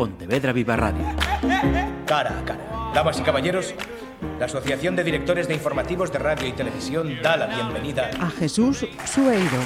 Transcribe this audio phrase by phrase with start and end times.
[0.00, 1.04] Pontevedra Viva Radio.
[2.06, 2.92] Cara a cara.
[2.94, 3.74] Damas y caballeros,
[4.38, 8.88] la Asociación de Directores de Informativos de Radio y Televisión da la bienvenida a Jesús
[9.04, 9.58] Sueiro.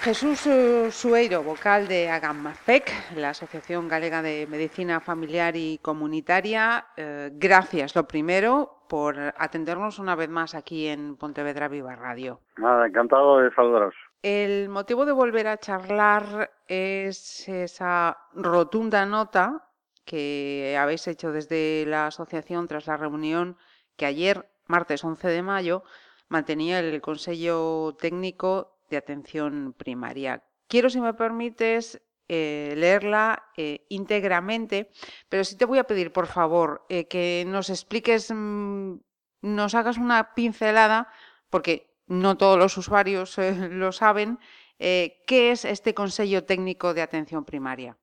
[0.00, 6.86] Jesús eh, Sueiro, vocal de AGAMAFEC, la Asociación Galega de Medicina Familiar y Comunitaria.
[6.96, 12.40] Eh, gracias, lo primero, por atendernos una vez más aquí en Pontevedra Viva Radio.
[12.56, 13.94] Nada, encantado de saludaros.
[14.22, 19.68] El motivo de volver a charlar es esa rotunda nota
[20.04, 23.56] que habéis hecho desde la asociación tras la reunión
[23.96, 25.82] que ayer, martes 11 de mayo,
[26.28, 30.44] mantenía el Consejo Técnico de atención primaria.
[30.68, 34.90] Quiero, si me permites, eh, leerla eh, íntegramente,
[35.28, 38.94] pero sí te voy a pedir, por favor, eh, que nos expliques, mm,
[39.42, 41.08] nos hagas una pincelada,
[41.50, 43.38] porque no todos los usuarios
[43.70, 44.38] lo saben,
[44.78, 47.96] qué es este Consejo Técnico de Atención Primaria.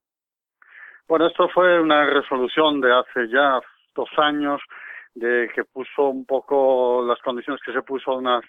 [1.08, 3.60] Bueno, esto fue una resolución de hace ya
[3.96, 4.62] dos años
[5.16, 8.40] de que puso un poco las condiciones que se puso una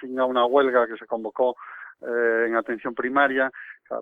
[0.00, 1.56] fin a una huelga que se convocó
[2.02, 3.50] eh, en atención primaria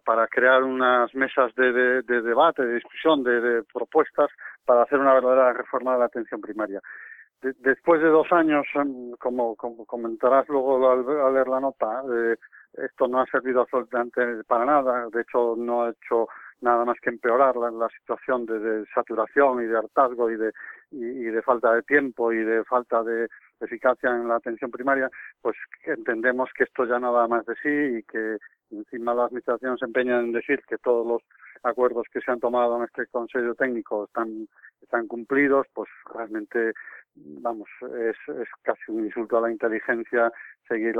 [0.05, 4.31] para crear unas mesas de, debate, de discusión, de, propuestas
[4.65, 6.81] para hacer una verdadera reforma de la atención primaria.
[7.41, 12.37] Después de dos años, em, como, comentarás luego al, leer la nota, eh,
[12.75, 15.09] esto no ha servido absolutamente para nada.
[15.11, 16.29] De hecho, no ha hecho
[16.61, 20.53] nada más que empeorar la, situación de, saturación y de hartazgo y de,
[20.91, 23.29] y de falta de tiempo y de falta de,
[23.61, 27.99] eficacia en la atención primaria, pues entendemos que esto ya no da más de sí
[27.99, 28.39] y que
[28.71, 31.23] encima la Administración se empeña en decir que todos los
[31.63, 34.49] acuerdos que se han tomado en este Consejo Técnico están,
[34.81, 36.73] están cumplidos, pues realmente,
[37.15, 40.33] vamos, es, es casi un insulto a la inteligencia
[40.69, 40.97] seguir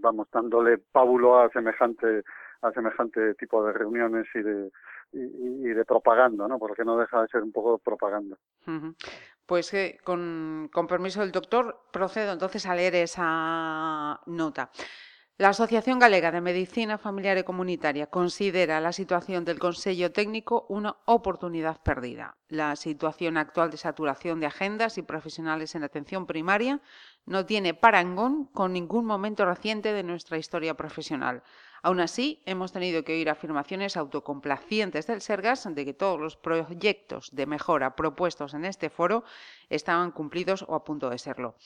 [0.00, 2.22] vamos, dándole pábulo a semejante
[2.62, 4.70] a semejante tipo de reuniones y de
[5.12, 6.58] y, de propaganda, ¿no?
[6.58, 8.36] Porque no deja de ser un poco propaganda.
[9.46, 14.70] Pues eh, con, con permiso del doctor, procedo entonces a leer esa nota.
[15.36, 20.94] La Asociación Galega de Medicina Familiar y Comunitaria considera la situación del Consejo Técnico una
[21.06, 22.36] oportunidad perdida.
[22.46, 26.80] La situación actual de saturación de agendas y profesionales en atención primaria
[27.26, 31.42] no tiene parangón con ningún momento reciente de nuestra historia profesional.
[31.84, 37.28] Aún así, hemos tenido que oír afirmaciones autocomplacientes del Sergas de que todos los proyectos
[37.30, 39.22] de mejora propuestos en este foro
[39.68, 41.56] estaban cumplidos o a punto de serlo.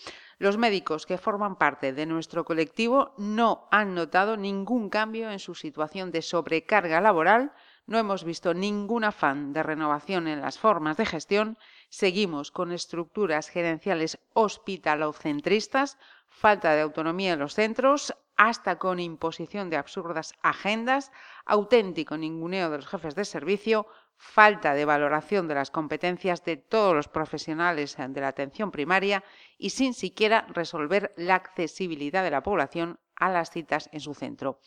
[0.40, 5.54] Los médicos que forman parte de nuestro colectivo no han notado ningún cambio en su
[5.54, 7.52] situación de sobrecarga laboral,
[7.86, 11.58] no hemos visto ningún afán de renovación en las formas de gestión,
[11.90, 15.96] seguimos con estructuras gerenciales hospitalocentristas,
[16.28, 21.10] falta de autonomía en los centros, hasta con imposición de absurdas agendas,
[21.44, 26.94] auténtico ninguneo de los jefes de servicio, falta de valoración de las competencias de todos
[26.94, 29.24] los profesionales de la atención primaria
[29.58, 34.60] y sin siquiera resolver la accesibilidad de la población a las citas en su centro.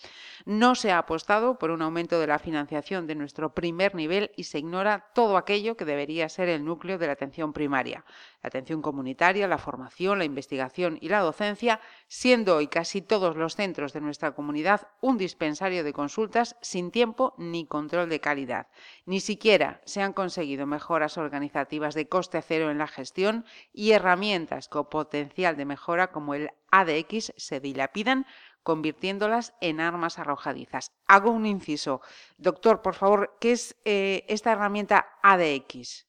[0.45, 4.43] No se ha apostado por un aumento de la financiación de nuestro primer nivel y
[4.43, 8.05] se ignora todo aquello que debería ser el núcleo de la atención primaria,
[8.41, 13.55] la atención comunitaria, la formación, la investigación y la docencia, siendo hoy casi todos los
[13.55, 18.67] centros de nuestra comunidad un dispensario de consultas sin tiempo ni control de calidad.
[19.05, 24.67] Ni siquiera se han conseguido mejoras organizativas de coste cero en la gestión y herramientas
[24.67, 28.25] con potencial de mejora como el ADX se dilapidan
[28.63, 30.91] convirtiéndolas en armas arrojadizas.
[31.07, 32.01] Hago un inciso.
[32.37, 36.07] Doctor, por favor, ¿qué es eh, esta herramienta ADX?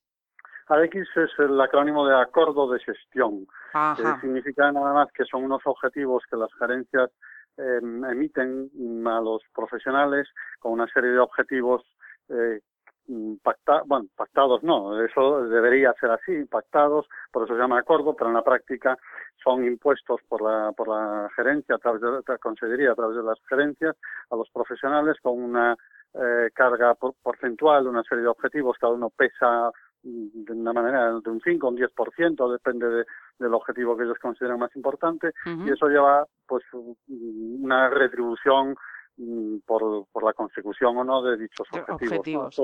[0.69, 3.47] ADX es el acrónimo de Acuerdo de Gestión.
[3.73, 7.11] Que significa nada más que son unos objetivos que las gerencias
[7.57, 8.71] em, emiten
[9.07, 10.29] a los profesionales
[10.61, 11.83] con una serie de objetivos
[12.29, 12.61] eh,
[13.07, 18.35] bueno, pactados no, eso debería ser así, pactados, por eso se llama acuerdo, pero en
[18.35, 18.97] la práctica
[19.43, 23.23] son impuestos por la, por la gerencia, a través de la consejería, a través de
[23.23, 23.97] las gerencias,
[24.31, 25.77] a los profesionales con una
[26.15, 29.71] eh, carga porcentual, una serie de objetivos, cada uno pesa
[30.03, 33.05] mm, de una manera de un 5 o un 10%, depende
[33.39, 36.63] del objetivo que ellos consideran más importante, y eso lleva pues
[37.09, 38.77] una retribución
[39.67, 42.59] por, por la consecución o no de dichos objetivos.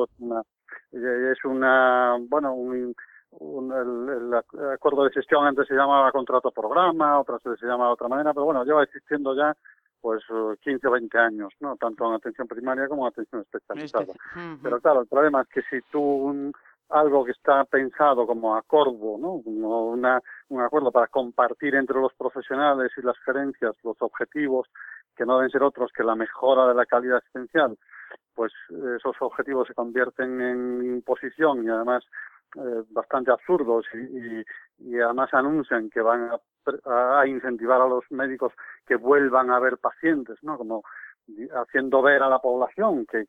[0.92, 2.94] Es, una, bueno, un,
[3.32, 4.34] el,
[4.72, 8.32] acuerdo de gestión antes se llamaba contrato programa, otras veces se llama de otra manera,
[8.32, 9.54] pero bueno, lleva existiendo ya
[10.00, 10.22] pues
[10.62, 11.76] 15 o 20 años, ¿no?
[11.76, 14.14] Tanto en atención primaria como en atención especializada.
[14.62, 16.52] Pero claro, el problema es que si tú
[16.90, 19.42] algo que está pensado como acuerdo, ¿no?
[19.42, 24.68] Como una, un acuerdo para compartir entre los profesionales y las gerencias los objetivos
[25.18, 27.76] que no deben ser otros que la mejora de la calidad asistencial,
[28.34, 32.04] pues esos objetivos se convierten en imposición y además
[32.56, 34.42] eh, bastante absurdos y,
[34.78, 38.52] y, además anuncian que van a, a, incentivar a los médicos
[38.86, 40.56] que vuelvan a ver pacientes, ¿no?
[40.56, 40.82] Como
[41.52, 43.26] haciendo ver a la población que,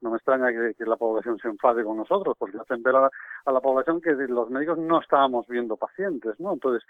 [0.00, 3.10] no me extraña que, la población se enfade con nosotros porque hacen ver a,
[3.50, 6.52] la población que los médicos no estábamos viendo pacientes, ¿no?
[6.52, 6.86] Entonces,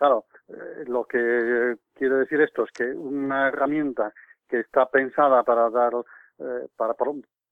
[0.00, 4.14] claro, eh, lo que quiere decir esto es que una herramienta
[4.48, 5.92] que está pensada para dar,
[6.38, 6.94] eh, para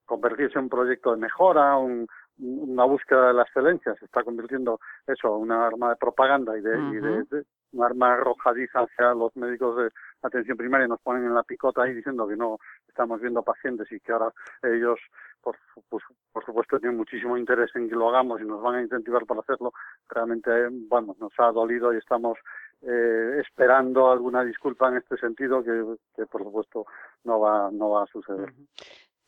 [0.06, 2.08] convertirse en un proyecto de mejora, un,
[2.38, 6.78] una búsqueda de la excelencia, se está convirtiendo eso, una arma de propaganda y de,
[6.78, 9.90] y de, un arma arrojadiza hacia los médicos de
[10.22, 14.00] atención primaria, nos ponen en la picota ahí diciendo que no estamos viendo pacientes y
[14.00, 14.32] que ahora
[14.62, 14.98] ellos,
[15.42, 15.56] por,
[15.88, 16.02] pues,
[16.32, 19.40] por supuesto, tienen muchísimo interés en que lo hagamos y nos van a incentivar para
[19.40, 19.72] hacerlo.
[20.08, 20.50] Realmente,
[20.88, 22.38] bueno, nos ha dolido y estamos
[22.82, 26.86] eh, esperando alguna disculpa en este sentido que, que, por supuesto
[27.24, 28.52] no va no va a suceder.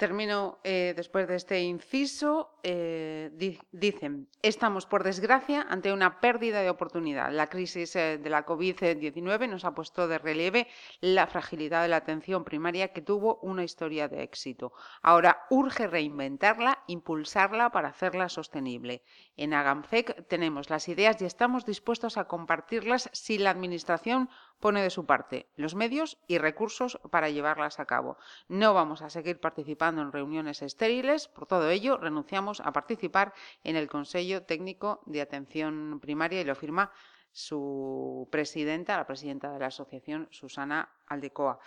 [0.00, 2.58] Termino eh, después de este inciso.
[2.62, 3.30] Eh,
[3.70, 7.30] dicen, estamos por desgracia ante una pérdida de oportunidad.
[7.30, 10.68] La crisis eh, de la COVID-19 nos ha puesto de relieve
[11.02, 14.72] la fragilidad de la atención primaria que tuvo una historia de éxito.
[15.02, 19.02] Ahora urge reinventarla, impulsarla para hacerla sostenible.
[19.36, 24.30] En Agamfec tenemos las ideas y estamos dispuestos a compartirlas si la Administración
[24.60, 28.16] pone de su parte los medios y recursos para llevarlas a cabo.
[28.48, 33.32] No vamos a seguir participando en reuniones estériles, por todo ello renunciamos a participar
[33.64, 36.92] en el Consejo Técnico de Atención Primaria y lo firma
[37.32, 41.58] su presidenta, la presidenta de la asociación, Susana Aldecoa.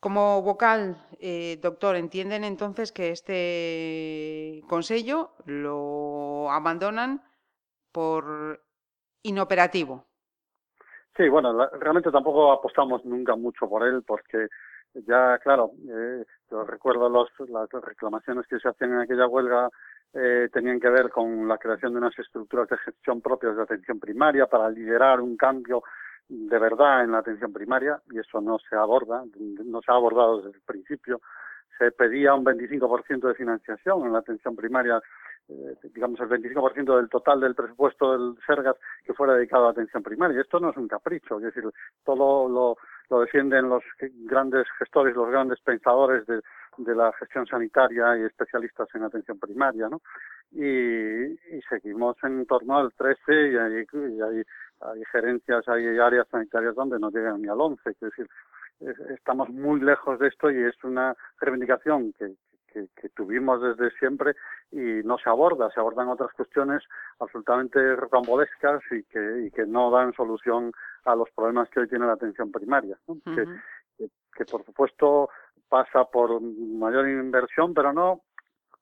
[0.00, 7.22] Como vocal, eh, doctor, ¿entienden entonces que este consejo lo abandonan
[7.92, 8.64] por
[9.22, 10.11] inoperativo?
[11.16, 14.48] Sí, bueno, realmente tampoco apostamos nunca mucho por él porque
[14.94, 19.70] ya, claro, eh, yo recuerdo los, las reclamaciones que se hacían en aquella huelga
[20.14, 23.98] eh, tenían que ver con la creación de unas estructuras de gestión propias de atención
[23.98, 25.82] primaria para liderar un cambio
[26.28, 29.22] de verdad en la atención primaria y eso no se aborda,
[29.64, 31.20] no se ha abordado desde el principio.
[31.78, 35.00] Se pedía un 25% de financiación en la atención primaria
[35.94, 40.40] digamos, el 25% del total del presupuesto del Sergas que fuera dedicado a atención primaria.
[40.40, 41.64] Esto no es un capricho, es decir,
[42.04, 42.76] todo lo,
[43.10, 43.82] lo defienden los
[44.24, 46.40] grandes gestores, los grandes pensadores de,
[46.78, 50.00] de la gestión sanitaria y especialistas en atención primaria, ¿no?
[50.52, 53.86] Y, y seguimos en torno al 13 y hay,
[54.20, 54.42] hay,
[54.80, 58.28] hay gerencias, hay áreas sanitarias donde no llegan ni al 11, es decir,
[59.14, 62.34] estamos muy lejos de esto y es una reivindicación que,
[62.72, 64.34] que, tuvimos desde siempre
[64.70, 66.82] y no se aborda, se abordan otras cuestiones
[67.20, 70.72] absolutamente rocambolescas y que, y que no dan solución
[71.04, 75.28] a los problemas que hoy tiene la atención primaria, que, que, por supuesto
[75.68, 78.22] pasa por mayor inversión, pero no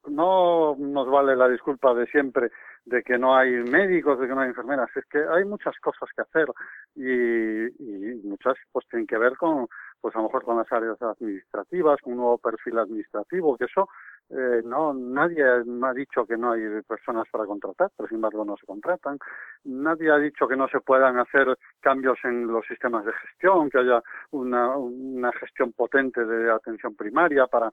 [0.09, 2.51] no nos vale la disculpa de siempre
[2.85, 6.09] de que no hay médicos, de que no hay enfermeras, es que hay muchas cosas
[6.17, 6.49] que hacer
[6.95, 9.69] y, y muchas pues tienen que ver con
[10.01, 13.89] pues a lo mejor con las áreas administrativas, con un nuevo perfil administrativo, que eso
[14.31, 18.45] eh, no nadie me ha dicho que no hay personas para contratar, pero sin embargo
[18.45, 19.19] no se contratan.
[19.65, 23.79] Nadie ha dicho que no se puedan hacer cambios en los sistemas de gestión, que
[23.79, 27.71] haya una, una gestión potente de atención primaria para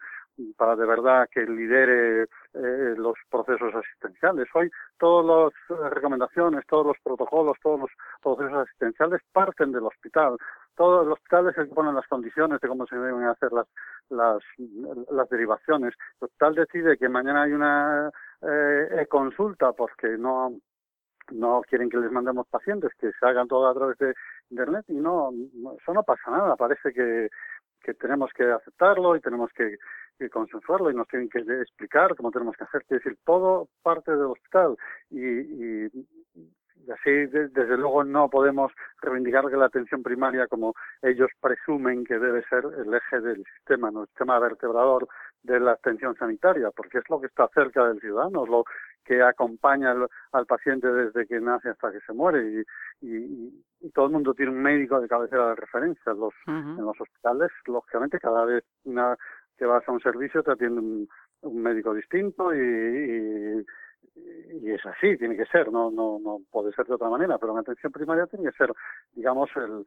[0.56, 4.48] para de verdad que lidere eh, los procesos asistenciales.
[4.54, 7.92] Hoy todas las recomendaciones, todos los protocolos, todos los
[8.22, 10.38] procesos asistenciales parten del hospital.
[10.78, 13.68] Todo el hospital es el que pone las condiciones de cómo se deben hacer las,
[14.10, 14.42] las,
[15.12, 15.94] las derivaciones.
[16.22, 20.54] El hospital decide que mañana hay una eh, consulta porque no
[21.32, 24.14] no quieren que les mandemos pacientes, que se hagan todo a través de
[24.50, 25.32] Internet y no,
[25.80, 26.56] eso no pasa nada.
[26.56, 27.30] Parece que,
[27.82, 29.78] que tenemos que aceptarlo y tenemos que,
[30.32, 32.82] consensuarlo y nos tienen que explicar cómo tenemos que hacer.
[32.84, 34.76] Es decir, todo parte del hospital
[35.10, 35.90] y, y,
[36.92, 42.44] así desde luego no podemos reivindicar que la atención primaria como ellos presumen que debe
[42.50, 44.02] ser el eje del sistema, ¿no?
[44.02, 45.08] el sistema vertebrador
[45.44, 48.66] de la atención sanitaria, porque es lo que está cerca del ciudadano, es lo
[49.06, 49.96] que acompaña
[50.32, 52.66] al, paciente desde que nace hasta que se muere
[53.02, 56.14] y, y, y, todo el mundo tiene un médico de cabecera de referencia.
[56.14, 59.16] Los, En los hospitales, lógicamente, cada vez una,
[59.58, 61.10] que vas a un servicio te atiende un,
[61.42, 63.66] un médico distinto y, y
[64.16, 67.60] es así, tiene que ser, no, no, no puede ser de otra manera, pero en
[67.60, 68.72] atención primaria tiene que ser,
[69.14, 69.86] digamos, el,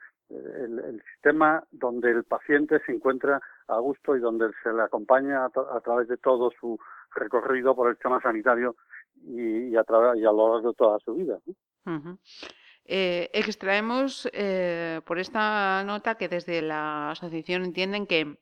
[1.12, 6.08] sistema donde el paciente se encuentra a gusto y donde se le acompaña a, través
[6.08, 6.78] de todo su
[7.14, 8.76] recorrido por el sistema sanitario
[9.22, 9.84] y, y, a,
[10.16, 11.38] y a lo largo de toda su vida.
[12.84, 18.38] Eh, extraemos eh, por esta nota que desde la asociación entienden que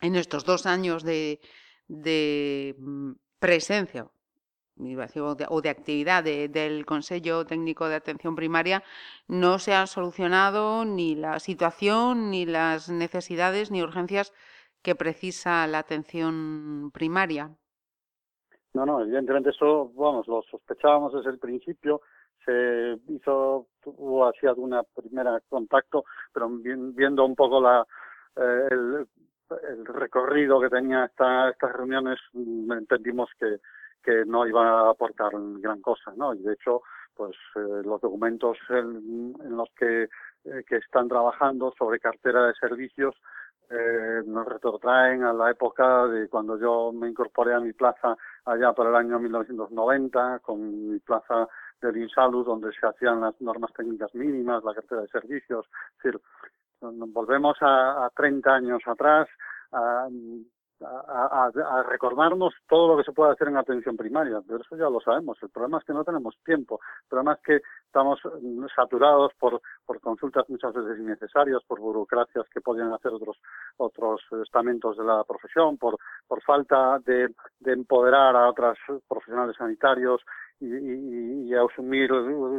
[0.00, 1.40] en estos dos años de,
[2.78, 4.06] mm, presencia
[4.78, 8.82] o de actividad del Consejo Técnico de Atención Primaria
[9.28, 14.32] no se ha solucionado ni la situación, ni las necesidades, ni urgencias
[14.82, 17.50] que precisa la atención primaria.
[18.74, 22.02] No, no, evidentemente eso, vamos, lo sospechábamos desde el principio
[22.46, 27.84] se hizo, hubo así alguna primera contacto, pero viendo un poco la,
[28.36, 33.56] eh, el, recorrido que tenía esta, estas reuniones, mm, entendimos que,
[34.02, 36.34] que no iba a aportar gran cosa, ¿no?
[36.34, 36.82] Y de hecho,
[37.14, 43.14] pues eh, los documentos en, los que, eh, que están trabajando sobre cartera de servicios
[43.68, 48.72] eh, nos retrotraen a la época de cuando yo me incorporé a mi plaza allá
[48.72, 51.48] por el año 1990, con mi plaza
[51.80, 55.66] del INSALU, donde se hacían las normas técnicas mínimas, la cartera de servicios.
[55.96, 56.20] Es decir,
[56.80, 59.28] volvemos a, a 30 años atrás,
[59.72, 60.06] a,
[60.80, 65.00] a, recordarnos todo lo que se puede hacer en atención primaria, pero eso ya lo
[65.00, 65.38] sabemos.
[65.42, 66.80] El problema es que no tenemos tiempo.
[67.04, 72.46] El problema es que estamos mm, saturados por, por consultas muchas veces innecesarias, por burocracias
[72.52, 73.36] que podrían hacer otros
[73.78, 78.78] otros estamentos de la profesión, por, por falta de, de empoderar a otros
[79.08, 80.22] profesionales sanitarios
[80.60, 82.10] y, asumir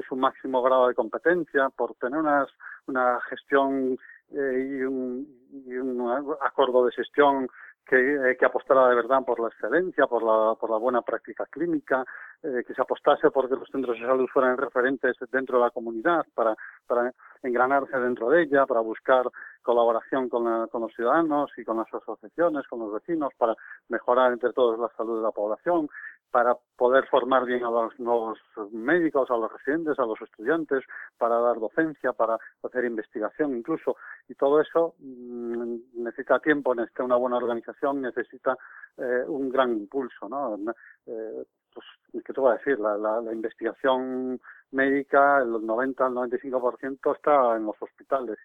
[0.07, 2.47] su máximo grado de competencia, por tener unas,
[2.87, 3.97] una gestión
[4.31, 7.47] eh, y un acuerdo de gestión
[7.87, 7.95] que,
[8.31, 12.05] eh, que apostara de verdad por la excelencia, por la, por la buena práctica clínica,
[12.43, 15.71] eh, que se apostase por que los centros de salud fueran referentes dentro de la
[15.71, 17.13] comunidad para, para
[17.43, 19.25] engranarse dentro de ella, para buscar
[19.61, 23.55] colaboración con, con los ciudadanos y con las asociaciones, con los vecinos, para
[23.89, 25.89] mejorar entre todos la salud de la población,
[26.31, 28.39] para poder formar bien a los nuevos
[28.71, 30.83] médicos, a los residentes, a los estudiantes,
[31.17, 33.95] para dar docencia, para hacer investigación incluso.
[34.27, 38.57] Y todo eso mm, necesita tiempo, necesita una buena organización, necesita
[38.97, 40.27] eh, un gran impulso.
[40.29, 40.57] ¿no?
[41.05, 42.79] Eh, pues, ¿Qué te voy a decir?
[42.79, 44.41] La, la, investigación
[44.71, 48.37] médica, el 90 al 95% está en los hospitales.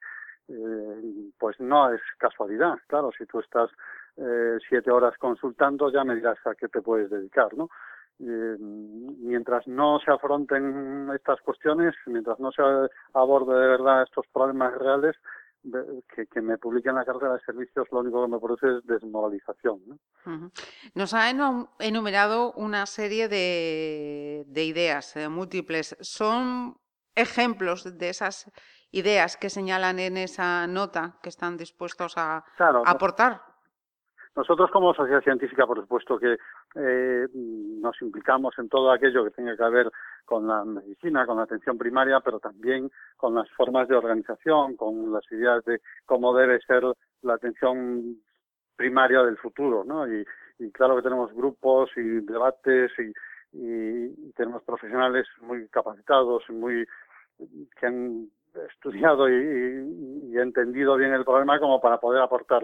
[0.52, 2.74] Eh, pues no es casualidad.
[2.86, 3.70] Claro, si tú estás
[4.16, 7.70] eh, siete horas consultando, ya me dirás a qué te puedes dedicar, ¿no?
[8.20, 12.62] Eh, mientras no se afronten estas cuestiones, mientras no se
[13.14, 15.16] aborde de verdad estos problemas reales,
[16.14, 19.80] que, que, me publiquen la cartera de servicios lo único que me produce es desmoralización.
[19.86, 20.50] ¿no?
[20.96, 21.30] Nos ha
[21.78, 25.96] enumerado una serie de, de ideas múltiples.
[26.00, 26.76] ¿Son
[27.14, 28.50] ejemplos de esas
[28.92, 33.40] ideas que señalan en esa nota que están dispuestos a, a aportar?
[34.34, 36.38] Nosotros como sociedad científica, por supuesto que
[36.76, 39.90] eh, nos implicamos en todo aquello que tenga que ver
[40.24, 45.12] con la medicina, con la atención primaria, pero también con las formas de organización, con
[45.12, 46.82] las ideas de cómo debe ser
[47.20, 48.16] la atención
[48.74, 50.10] primaria del futuro, ¿no?
[50.10, 50.24] Y,
[50.58, 53.12] y claro que tenemos grupos y debates y,
[53.52, 56.86] y, tenemos profesionales muy capacitados y muy
[57.78, 58.30] que han
[58.68, 62.62] estudiado y, y, entendido bien el problema como para poder aportar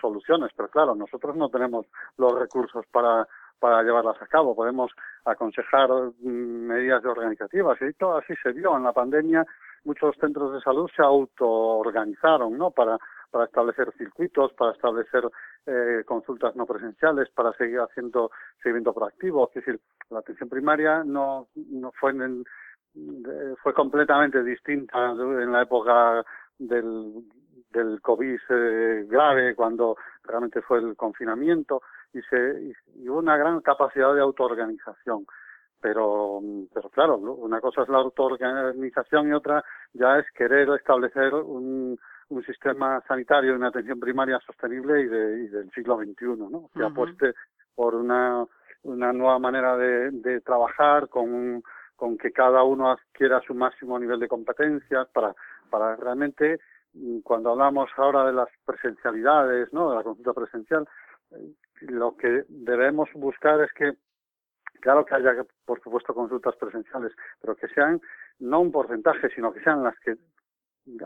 [0.00, 1.86] soluciones, pero claro, nosotros no tenemos
[2.18, 3.26] los recursos para,
[3.58, 4.54] para llevarlas a cabo.
[4.54, 4.90] Podemos
[5.24, 9.46] aconsejar mm, medidas organizativas y todo así se vio en la pandemia.
[9.84, 12.70] Muchos centros de salud se autoorganizaron, ¿no?
[12.70, 12.98] Para,
[13.30, 15.24] para establecer circuitos, para establecer
[15.66, 18.30] eh, consultas no presenciales, para seguir haciendo
[18.62, 19.48] seguimiento proactivo.
[19.48, 22.44] Es decir, la atención primaria no, no fue en,
[23.62, 26.24] fue completamente distinta en la época
[26.58, 27.24] del,
[27.70, 31.82] del COVID eh, grave, cuando realmente fue el confinamiento,
[32.12, 35.26] y, se, y hubo una gran capacidad de autoorganización.
[35.80, 36.40] Pero,
[36.72, 42.44] pero claro, una cosa es la autoorganización y otra ya es querer establecer un, un
[42.44, 46.70] sistema sanitario y una atención primaria sostenible y, de, y del siglo XXI, ¿no?
[46.72, 47.34] Que apueste
[47.74, 48.44] por una,
[48.84, 51.64] una nueva manera de, de trabajar con,
[52.02, 55.36] con que cada uno adquiera su máximo nivel de competencias para,
[55.70, 56.58] para realmente
[57.22, 59.90] cuando hablamos ahora de las presencialidades, ¿no?
[59.90, 60.88] De la consulta presencial,
[61.30, 63.92] eh, lo que debemos buscar es que,
[64.80, 68.00] claro que haya, por supuesto, consultas presenciales, pero que sean
[68.40, 70.16] no un porcentaje, sino que sean las que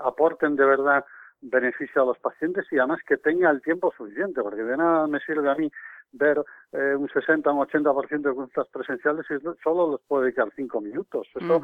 [0.03, 1.05] aporten de verdad
[1.43, 5.21] beneficio a los pacientes y además que tenga el tiempo suficiente, porque de nada me
[5.21, 5.71] sirve a mí
[6.17, 10.49] ver eh, un 60 o un 80% de consultas presenciales y solo les puedo dedicar
[10.55, 11.29] cinco minutos.
[11.35, 11.61] Eso,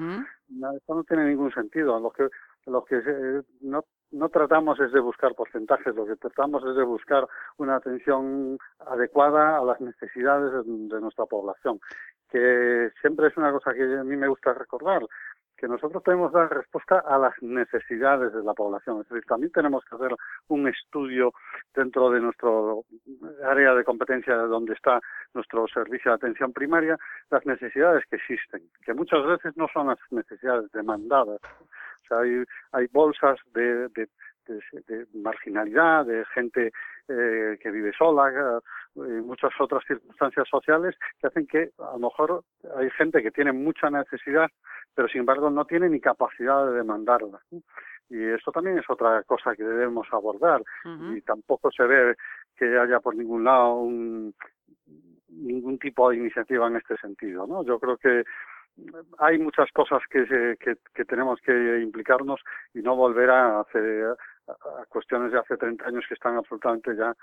[0.49, 1.99] no, eso no tiene ningún sentido.
[1.99, 2.29] Lo que,
[2.67, 6.85] lo que eh, no no tratamos es de buscar porcentajes, lo que tratamos es de
[6.85, 11.81] buscar una atención adecuada a las necesidades de, nuestra población,
[12.31, 15.03] que siempre es una cosa que a mí me gusta recordar,
[15.63, 19.01] que nosotros tenemos que dar respuesta a las necesidades de la población.
[19.01, 20.13] Es decir, también tenemos que hacer
[20.49, 21.33] un estudio
[21.73, 22.83] dentro de nuestro
[23.45, 25.01] área de competencia donde está
[25.35, 26.99] nuestro servicio de atención primaria,
[27.31, 31.39] las necesidades que existen, que muchas veces no son las necesidades demandadas.
[31.61, 32.43] O sea, hay,
[32.73, 34.09] hay bolsas de, de,
[34.47, 36.73] de, marginalidad, de gente
[37.09, 38.61] eh, que vive sola,
[38.95, 42.45] y muchas otras circunstancias sociales que hacen que a lo mejor
[42.77, 44.49] hay gente que tiene mucha necesidad,
[44.95, 47.41] pero sin embargo no tiene ni capacidad de demandarla.
[48.11, 50.63] Y esto también es otra cosa que debemos abordar.
[51.17, 52.15] Y tampoco se ve
[52.57, 54.35] que haya por ningún lado un,
[55.29, 57.47] ningún tipo de iniciativa en este sentido.
[57.47, 57.65] ¿no?
[57.65, 58.25] Yo creo que
[59.19, 60.27] hay muchas cosas que,
[60.59, 62.41] que, que tenemos que implicarnos
[62.75, 64.17] y no volver a hacer
[64.49, 67.15] a cuestiones de hace 30 años que están absolutamente ya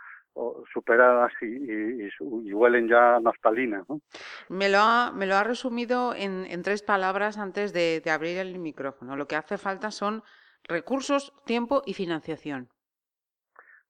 [0.73, 3.83] superadas y, y, huelen ya a naftalina.
[3.89, 3.99] ¿no?
[4.47, 8.37] Me, lo ha, me lo ha resumido en, en tres palabras antes de, de, abrir
[8.37, 9.15] el micrófono.
[9.15, 10.23] Lo que hace falta son
[10.63, 12.69] recursos, tiempo y financiación.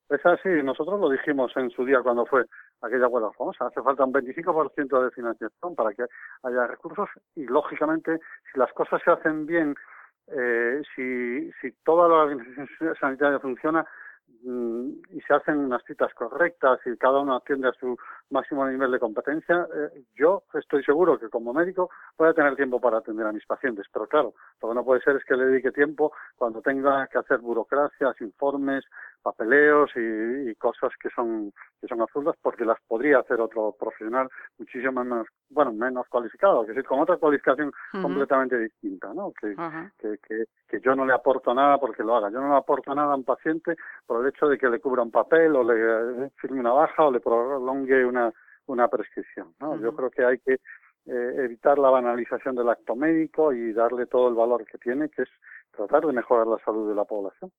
[0.10, 2.46] Es así, nosotros lo dijimos en su día cuando fue
[2.82, 3.68] aquella huelga famosa.
[3.68, 6.06] Hace falta un 25% de financiación para que
[6.44, 8.20] haya recursos y, lógicamente,
[8.52, 9.76] si las cosas se hacen bien
[10.32, 13.86] eh, si, si toda la organización sanitaria funciona
[14.44, 17.98] mm, y se hacen unas citas correctas y cada uno atiende a su
[18.30, 22.80] máximo nivel de competencia, eh, yo estoy seguro que como médico voy a tener tiempo
[22.80, 23.88] para atender a mis pacientes.
[23.92, 27.18] Pero claro, lo que no puede ser es que le dedique tiempo cuando tenga que
[27.18, 28.86] hacer burocracias, informes,
[29.22, 35.04] papeleos y, cosas que son que son absurdas porque las podría hacer otro profesional muchísimo
[35.04, 37.72] menos bueno menos cualificado que decir con otra cualificación
[38.02, 39.56] completamente distinta no que,
[40.00, 42.30] que, que, yo no le aporto nada porque lo haga.
[42.30, 45.04] Yo no le aporto nada a un paciente por el hecho de que le cubra
[45.04, 48.32] un papel o le firme una baja o le prolongue una
[48.68, 50.60] una prescripción no yo creo que hay que
[51.06, 55.24] eh, evitar la banalización del acto médico y darle todo el valor que tiene, que
[55.24, 55.30] es
[55.72, 57.52] tratar de mejorar la salud de la población.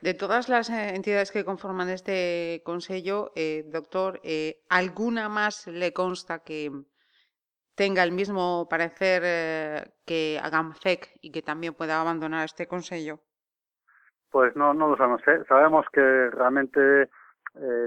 [0.00, 4.20] De todas las eh, entidades que conforman este Consejo, eh, doctor,
[4.68, 6.70] ¿alguna más le consta que
[7.74, 13.20] tenga el mismo parecer que AGAMFEC y que también pueda abandonar este Consejo?
[14.30, 15.22] Pues no, no lo sabemos.
[15.48, 17.08] Sabemos que realmente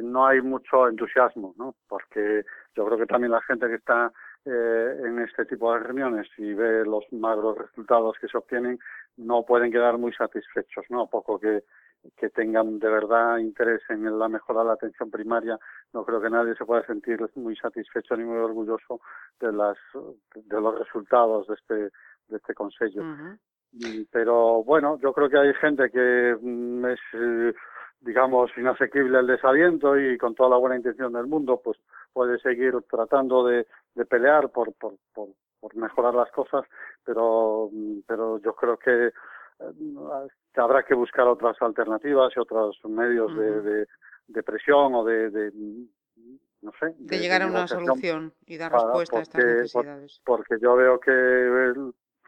[0.01, 1.75] no hay mucho entusiasmo, ¿no?
[1.87, 2.43] Porque
[2.75, 4.11] yo creo que también la gente que está
[4.43, 8.79] eh, en este tipo de reuniones y ve los magros resultados que se obtienen,
[9.17, 11.07] no pueden quedar muy satisfechos, ¿no?
[11.07, 11.63] Poco que,
[12.17, 15.57] que tengan de verdad interés en la mejora de la atención primaria,
[15.93, 19.01] no creo que nadie se pueda sentir muy satisfecho ni muy orgulloso
[19.39, 19.77] de las
[20.35, 23.01] de los resultados de este de este consejo.
[24.11, 27.53] Pero bueno, yo creo que hay gente que mm, es eh,
[28.01, 31.77] digamos inasequible el desaliento y con toda la buena intención del mundo, pues
[32.11, 35.29] puede seguir tratando de, de pelear por, por, por,
[35.61, 36.65] por, mejorar las cosas,
[37.05, 37.69] pero,
[38.05, 43.87] pero yo creo que, eh, habrá que buscar otras alternativas y otros medios de,
[44.27, 45.51] de, presión o de, de
[46.61, 46.93] no sé.
[46.97, 50.21] De, llegar a una solución y dar respuesta a estas necesidades.
[50.25, 51.73] Porque yo veo que,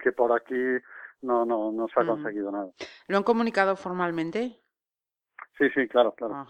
[0.01, 0.79] que por aquí
[1.21, 2.71] no, no, no se ha conseguido nada.
[3.07, 4.59] ¿Lo han comunicado formalmente?
[5.57, 6.45] Sí, sí, claro, claro.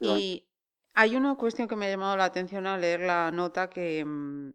[0.00, 0.46] Y
[0.94, 4.52] hay una cuestión que me ha llamado la atención al leer la nota que mm,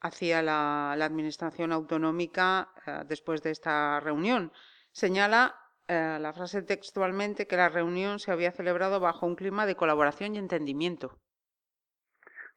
[0.00, 4.52] hacía la, Administración Autonómica eh, después de esta reunión.
[4.92, 5.54] Señala
[5.88, 10.34] eh, la frase textualmente que la reunión se había celebrado bajo un clima de colaboración
[10.34, 11.12] y entendimiento.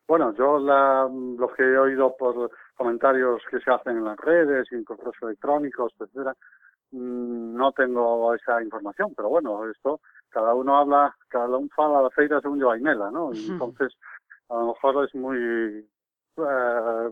[0.07, 4.67] Bueno, yo la, lo que he oído por comentarios que se hacen en las redes
[4.71, 6.35] y en correos electrónicos, etcétera,
[6.91, 12.09] mm, no tengo esa información, pero bueno, esto cada uno habla, cada uno fala la
[12.09, 13.33] feira según yo ¿no?
[13.33, 13.93] Y entonces,
[14.49, 15.87] a lo mejor es muy
[16.37, 17.11] eh,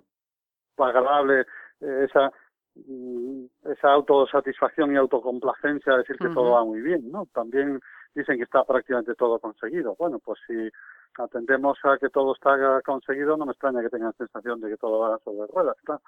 [0.85, 1.45] agradable
[1.79, 2.31] esa
[2.75, 7.27] mm, esa autosatisfacción y autocomplacencia de decir que todo va muy bien, ¿no?
[7.33, 7.79] También
[8.17, 9.95] dicen que está prácticamente todo conseguido.
[9.97, 10.69] Bueno, pues si
[11.17, 14.99] atendemos a que todo está conseguido, no me extraña que tengan sensación de que todo
[14.99, 16.01] va sobre ruedas, claro.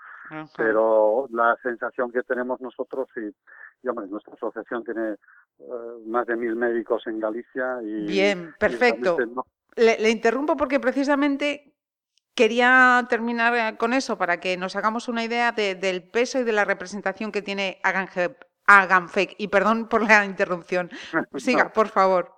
[0.57, 5.65] Pero la sensación que tenemos nosotros, y, hombre, nuestra asociación tiene eh,
[6.05, 8.05] más de mil médicos en Galicia y...
[8.05, 9.17] Bien, perfecto.
[9.75, 11.73] le, interrumpo porque precisamente
[12.39, 16.53] quería terminar eh, con eso para que nos hagamos una idea del peso y de
[16.53, 19.35] la representación que tiene Aganfec.
[19.37, 20.89] Y perdón por la interrupción.
[21.35, 22.31] Siga, por favor.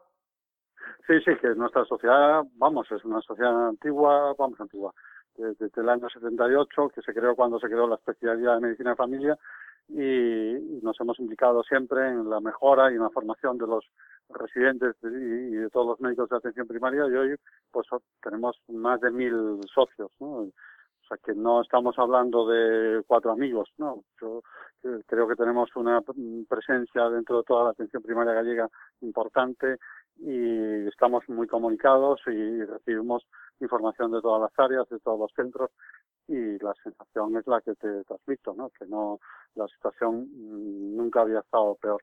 [1.06, 4.92] Sí, sí, que nuestra sociedad, vamos, es una sociedad antigua, vamos, antigua,
[5.36, 8.96] desde, el año 78, que se creó cuando se creó la especialidad de medicina de
[8.96, 9.38] familia,
[9.88, 13.86] y, nos hemos implicado siempre en la mejora y en la formación de los
[14.34, 17.36] residentes y, de todos los médicos de atención primaria, y hoy
[17.72, 17.88] pues
[18.22, 20.28] tenemos más de mil socios, ¿no?
[20.28, 20.52] O
[21.08, 24.04] sea que no estamos hablando de cuatro amigos, ¿no?
[24.22, 24.41] Yo
[25.06, 26.02] creo que tenemos una
[26.48, 28.70] presencia dentro de toda la atención primaria gallega
[29.02, 29.78] importante
[30.17, 33.26] y estamos muy comunicados y recibimos
[33.60, 35.72] información de todas las áreas, de todos los centros
[36.28, 38.70] y la sensación es la que te transmito, ¿no?
[38.70, 39.20] Que no
[39.56, 42.02] la situación mm, nunca había estado peor.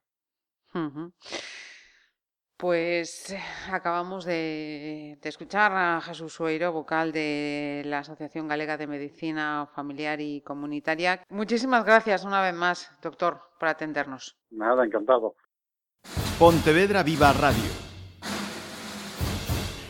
[2.59, 3.37] Pues
[3.71, 10.40] acabamos de, escuchar a Jesús Sueiro, vocal de la Asociación Galega de Medicina Familiar y
[10.40, 11.23] Comunitaria.
[11.29, 14.37] Muchísimas gracias una vez más, doctor, por atendernos.
[14.51, 15.37] Nada, encantado.
[16.37, 17.71] Pontevedra Viva Radio.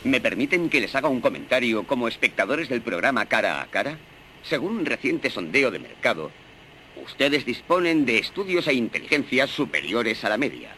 [0.05, 3.99] ¿Me permiten que les haga un comentario como espectadores del programa Cara a Cara?
[4.43, 6.31] Según un reciente sondeo de mercado,
[7.03, 10.78] ustedes disponen de estudios e inteligencias superiores a la media.